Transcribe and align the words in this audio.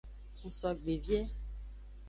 Ngsogbe 0.45 0.93
vie. 1.03 1.21